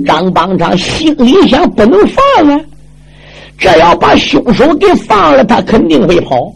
[0.05, 2.60] 张邦昌心里想：不能放啊！
[3.57, 6.53] 这要把凶手给放了，他肯定会跑。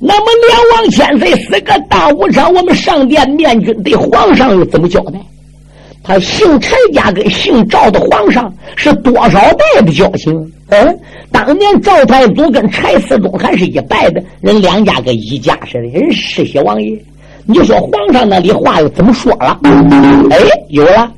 [0.00, 5.18] 那么梁王千岁死个大武场，我们上殿面君对皇上又怎么交代？
[6.04, 10.52] 他姓柴家跟姓赵的皇上是多少代的交情？
[10.68, 10.98] 嗯，
[11.32, 16.96] 当年赵太祖跟柴四忠还是一代的人，两家跟一家似的，人世袭王爷。
[17.44, 19.58] 你说皇上那里话又怎么说了？
[20.30, 20.38] 哎，
[20.68, 21.10] 有了，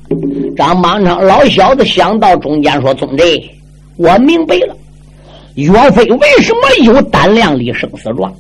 [0.57, 3.49] 张邦昌老小子想到中间说：“宗贼，
[3.97, 4.75] 我明白了，
[5.57, 8.33] 岳飞为什么有胆量立生死状？”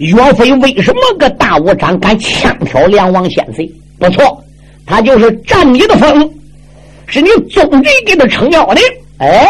[0.00, 3.70] 岳飞为什么个大武长敢枪挑梁王先岁？
[3.98, 4.42] 不错，
[4.86, 6.30] 他就是占你的风，
[7.06, 8.80] 是你宗贼给他撑腰的。
[9.18, 9.46] 哎，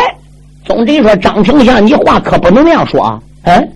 [0.65, 3.21] 宗贼说：“张丞相，你话可不能那样说啊！
[3.45, 3.73] 嗯，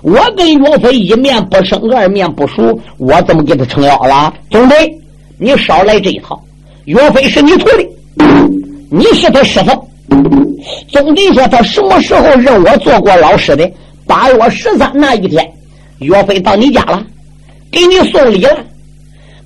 [0.00, 4.32] 我跟岳飞一面不生，二面不熟，我怎么给他撑腰了？
[4.50, 4.98] 宗贼，
[5.36, 6.42] 你少来这一套。
[6.86, 7.86] 岳飞是你徒弟，
[8.90, 9.88] 你是他师傅。
[10.88, 13.70] 宗贼说：他什么时候认我做过老师的？
[14.06, 15.46] 八月十三那一天，
[15.98, 17.04] 岳飞到你家了，
[17.70, 18.56] 给你送礼了。”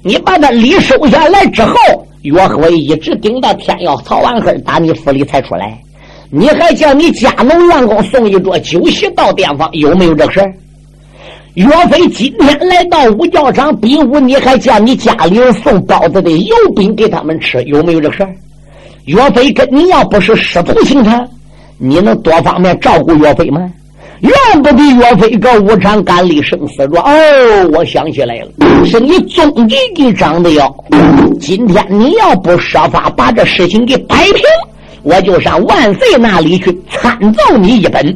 [0.03, 1.74] 你把那礼收下来之后，
[2.22, 5.76] 岳飞一直顶到天要曹完黑打你府里才出来。
[6.30, 10.40] 你还叫你家奴员工送一桌酒席到店房，有没有这事
[11.55, 18.26] 岳飞今天来到五教场比武，你还叫你家里人送包子的油饼给他们吃，有没有这事
[19.07, 21.28] 岳飞跟你要不是师徒情长，
[21.76, 23.68] 你能多方面照顾岳飞吗？
[24.21, 27.05] 怨不得岳飞搁武场干立生死状。
[27.05, 30.75] 哦，我想起来了，是你宗弟给长的药。
[31.41, 34.43] 今天你要不设法把这事情给摆平，
[35.11, 38.15] 我就上万岁那里去参奏你一本。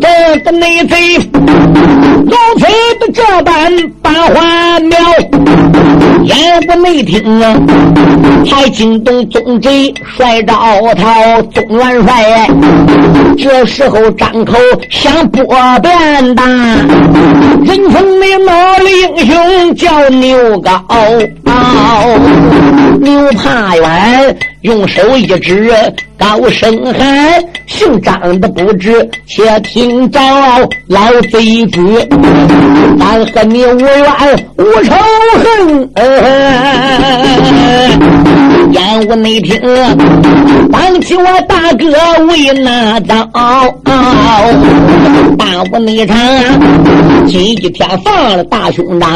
[0.00, 2.64] 这个内贼如此
[2.98, 4.98] 的这般把话苗，
[6.24, 7.54] 言不内听啊，
[8.46, 10.54] 还惊动宗贼帅赵
[10.94, 12.48] 涛宗元帅。
[13.36, 14.56] 这时候张口
[14.90, 15.44] 想拨
[15.80, 16.48] 便当，
[17.62, 22.18] 人称的脑力英雄叫牛皋高，
[23.00, 24.36] 牛怕远。
[24.68, 25.72] 用手一指，
[26.18, 30.20] 高声喊：“姓张的不知，且听着
[30.86, 31.80] 老贼子，
[33.00, 34.04] 俺和你无冤
[34.58, 34.94] 无仇
[35.34, 35.90] 恨。”
[38.72, 39.58] 烟雾内听，
[40.70, 41.86] 当起我大哥
[42.26, 43.26] 为哪刀？
[45.38, 46.14] 大雾内场，
[47.26, 49.10] 今一天放了大兄长，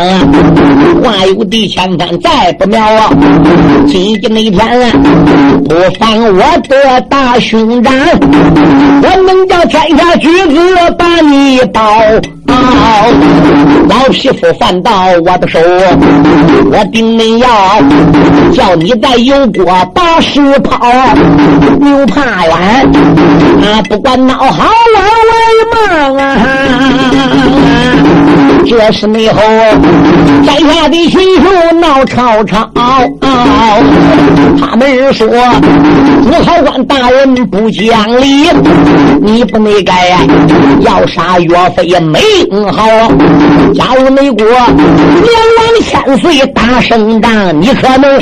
[1.02, 2.80] 话有地千番再不妙。
[3.86, 5.41] 今一那天。
[5.68, 7.92] 不放我的大兄长，
[9.02, 10.58] 我能叫天下举子
[10.98, 11.80] 把你保。
[13.88, 15.58] 老匹夫犯到我的手，
[16.70, 17.48] 我定你要
[18.52, 19.64] 叫你在油锅
[19.94, 20.86] 把屎跑。
[21.80, 22.52] 牛怕远，
[23.62, 25.34] 啊，不管闹好玩为
[25.74, 26.36] 忙啊。
[28.66, 29.40] 这是内后
[30.44, 32.70] 山下的群雄闹吵吵，
[34.58, 35.28] 他们说
[36.24, 38.48] 朱考官大人不讲理，
[39.20, 39.92] 你不内该
[40.80, 42.20] 要杀岳飞没
[42.72, 42.86] 好。
[43.74, 48.18] 假如美国两王千岁打胜仗，你可能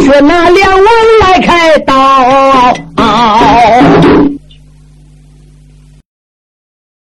[0.00, 0.86] 却拿两王
[1.22, 1.94] 来开刀。